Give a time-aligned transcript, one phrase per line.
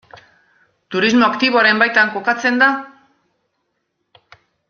[0.95, 2.71] Turismo aktiboaren baitan kokatzen da?